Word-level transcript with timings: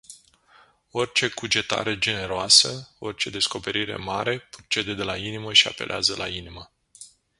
Orice 0.93 1.29
cugetare 1.29 1.97
generoasă, 1.99 2.89
orice 2.99 3.29
descoperire 3.29 3.95
mare 3.95 4.39
purcede 4.39 4.93
de 4.93 5.03
la 5.03 5.17
inimă 5.17 5.53
și 5.53 5.67
apeleaza 5.67 6.15
la 6.17 6.27
inimă. 6.27 6.71